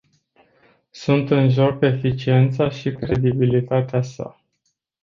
[0.89, 4.41] Sunt în joc eficiența și credibilitatea sa.